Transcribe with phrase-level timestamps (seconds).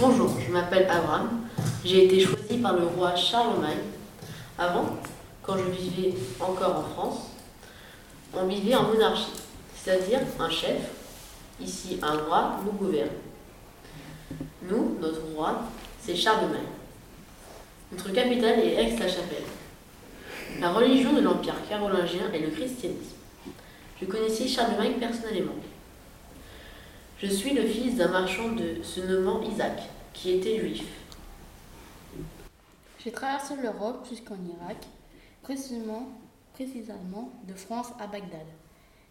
[0.00, 1.48] Bonjour, je m'appelle Abraham.
[1.84, 3.82] J'ai été choisi par le roi Charlemagne.
[4.56, 4.96] Avant,
[5.42, 7.18] quand je vivais encore en France,
[8.32, 9.32] on vivait en monarchie,
[9.74, 10.82] c'est-à-dire un chef.
[11.60, 13.08] Ici, un roi nous gouverne.
[14.70, 15.62] Nous, notre roi,
[16.00, 16.60] c'est Charlemagne.
[17.90, 19.42] Notre capitale est Aix-la-Chapelle.
[20.60, 23.16] La religion de l'Empire carolingien est le christianisme.
[24.00, 25.56] Je connaissais Charlemagne personnellement.
[27.20, 29.82] Je suis le fils d'un marchand de se nommant Isaac,
[30.12, 30.84] qui était juif.
[33.00, 34.86] J'ai traversé l'Europe jusqu'en Irak,
[35.42, 36.10] précisément,
[36.54, 38.46] précisément de France à Bagdad.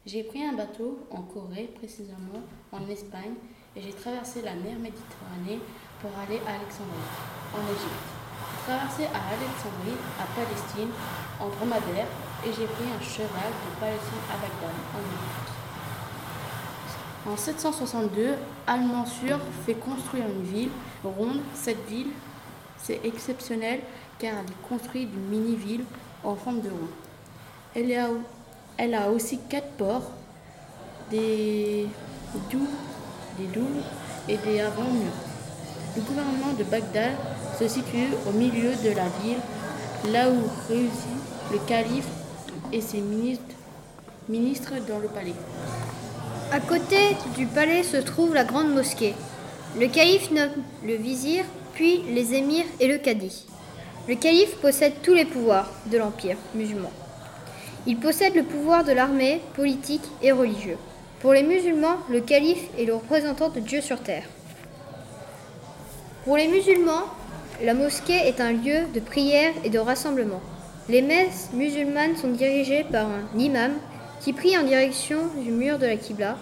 [0.05, 2.39] J'ai pris un bateau en Corée, précisément
[2.71, 3.33] en Espagne,
[3.75, 5.59] et j'ai traversé la mer Méditerranée
[5.99, 7.11] pour aller à Alexandrie,
[7.53, 8.07] en Égypte.
[8.39, 10.91] J'ai traversé à Alexandrie, à Palestine,
[11.41, 12.07] en dromadaire,
[12.45, 15.56] et j'ai pris un cheval de Palestine à Bagdad, en Égypte.
[17.29, 18.35] En 762,
[18.67, 20.69] Al-Mansur fait construire une ville
[21.03, 21.41] ronde.
[21.53, 22.07] Cette ville,
[22.81, 23.81] c'est exceptionnel
[24.17, 25.83] car elle est construite d'une mini-ville
[26.23, 26.87] en forme de rond.
[28.77, 30.11] Elle a, aussi quatre ports,
[31.11, 31.87] des
[32.49, 32.67] douves,
[34.29, 35.11] et des avant-murs.
[35.95, 37.11] Le gouvernement de Bagdad
[37.59, 39.39] se situe au milieu de la ville,
[40.11, 42.07] là où réussit le calife
[42.71, 45.33] et ses ministres dans le palais.
[46.49, 46.95] À côté
[47.35, 49.15] du palais se trouve la grande mosquée.
[49.77, 53.45] Le calife nomme le vizir, puis les émirs et le cadi.
[54.07, 56.91] Le calife possède tous les pouvoirs de l'empire musulman.
[57.85, 60.77] Il possède le pouvoir de l'armée, politique et religieux.
[61.19, 64.23] Pour les musulmans, le calife est le représentant de Dieu sur terre.
[66.23, 67.03] Pour les musulmans,
[67.61, 70.41] la mosquée est un lieu de prière et de rassemblement.
[70.87, 73.73] Les messes musulmanes sont dirigées par un imam
[74.21, 76.37] qui prie en direction du mur de la Qibla,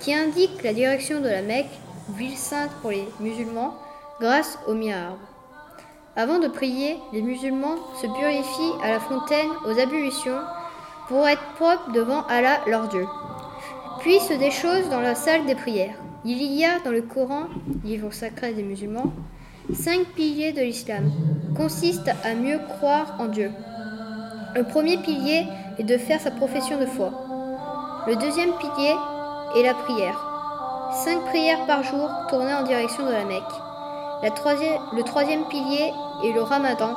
[0.00, 1.80] qui indique la direction de la Mecque,
[2.16, 3.74] ville sainte pour les musulmans,
[4.20, 5.16] grâce au mihrab.
[6.16, 10.40] Avant de prier, les musulmans se purifient à la fontaine aux ablutions
[11.08, 13.06] pour être propres devant Allah leur Dieu.
[14.00, 15.96] Puis se déchaussent dans la salle des prières.
[16.24, 17.48] Il y a dans le Coran,
[17.84, 19.12] livre sacré des musulmans,
[19.72, 21.10] cinq piliers de l'islam,
[21.56, 23.50] consistent à mieux croire en Dieu.
[24.54, 25.46] Le premier pilier
[25.78, 27.10] est de faire sa profession de foi.
[28.06, 28.94] Le deuxième pilier
[29.56, 30.90] est la prière.
[31.04, 33.42] Cinq prières par jour tournées en direction de la Mecque.
[34.22, 35.92] Le troisième pilier
[36.24, 36.94] est le ramadan.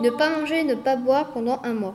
[0.00, 1.94] Ne pas manger, ne pas boire pendant un mois.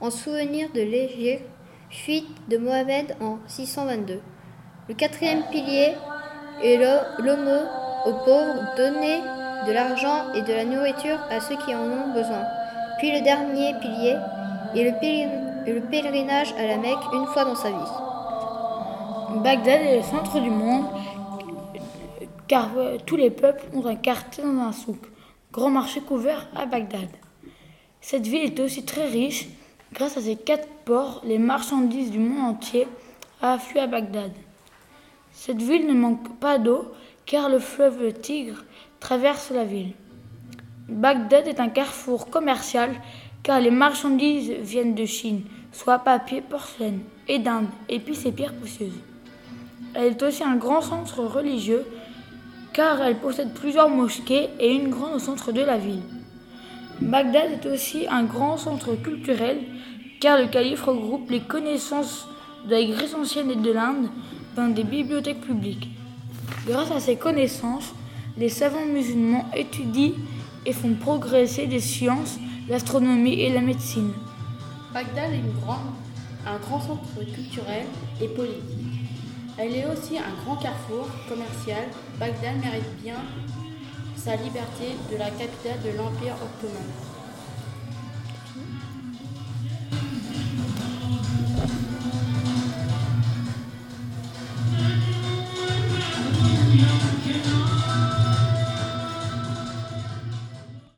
[0.00, 1.44] En souvenir de l'Égypte,
[1.90, 4.20] fuite de Mohamed en 622.
[4.88, 5.94] Le quatrième pilier
[6.62, 6.76] est
[7.18, 7.68] l'aumône
[8.06, 9.20] aux pauvres, donner
[9.66, 12.44] de l'argent et de la nourriture à ceux qui en ont besoin.
[12.98, 14.16] Puis le dernier pilier
[14.74, 19.42] est le, le pèlerinage à la Mecque une fois dans sa vie.
[19.42, 20.86] Bagdad est le centre du monde
[22.48, 22.70] car
[23.06, 24.98] tous les peuples ont un quartier dans un souk,
[25.52, 27.08] grand marché couvert à Bagdad.
[28.00, 29.46] Cette ville est aussi très riche.
[29.92, 32.88] Grâce à ses quatre ports, les marchandises du monde entier
[33.40, 34.32] affluent à Bagdad.
[35.32, 36.92] Cette ville ne manque pas d'eau
[37.26, 38.64] car le fleuve Tigre
[38.98, 39.92] traverse la ville.
[40.88, 42.90] Bagdad est un carrefour commercial
[43.42, 45.42] car les marchandises viennent de Chine,
[45.72, 48.98] soit papier, porcelaine, et d'Inde, épices et pierres précieuses.
[49.94, 51.84] Elle est aussi un grand centre religieux
[52.72, 56.02] car elle possède plusieurs mosquées et une grande au centre de la ville.
[57.00, 59.58] Bagdad est aussi un grand centre culturel
[60.20, 62.28] car le calife regroupe les connaissances
[62.66, 64.08] de la Grèce ancienne et de l'Inde
[64.54, 65.88] dans des bibliothèques publiques.
[66.66, 67.94] Grâce à ces connaissances,
[68.36, 70.12] les savants musulmans étudient
[70.66, 72.38] et font progresser les sciences,
[72.70, 74.12] l'astronomie et la médecine.
[74.94, 75.42] Bagdad est
[76.46, 77.02] un grand centre
[77.34, 77.84] culturel
[78.22, 79.10] et politique.
[79.58, 81.82] Elle est aussi un grand carrefour commercial.
[82.20, 83.16] Bagdad mérite bien
[84.16, 87.19] sa liberté de la capitale de l'Empire ottoman.